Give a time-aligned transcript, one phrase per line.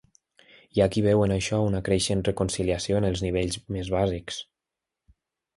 [0.77, 4.41] Hi ha qui veu en això una creixent reconciliació en els nivells més bàsics.